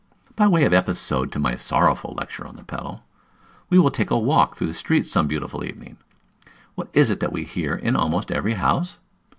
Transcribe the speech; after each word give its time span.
By 0.35 0.47
way 0.47 0.65
of 0.65 0.73
episode 0.73 1.31
to 1.31 1.37
my 1.37 1.53
sorrowful 1.53 2.15
lecture 2.17 2.47
on 2.47 2.55
the 2.55 2.63
pedal, 2.63 3.03
we 3.69 3.77
will 3.77 3.91
take 3.91 4.09
a 4.09 4.17
walk 4.17 4.55
through 4.57 4.65
the 4.65 4.73
streets 4.73 5.11
some 5.11 5.27
beautiful 5.27 5.63
evening. 5.63 5.97
What 6.73 6.87
is 6.91 7.11
it 7.11 7.19
that 7.19 7.31
we 7.31 7.43
hear 7.43 7.75
in 7.75 7.95
almost 7.95 8.31
every 8.31 8.55
house? 8.55 8.97